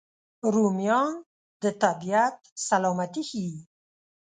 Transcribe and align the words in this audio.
رومیان 0.53 1.13
د 1.61 1.63
طبیعت 1.83 2.37
سلامتي 2.67 3.23
ښيي 3.29 3.55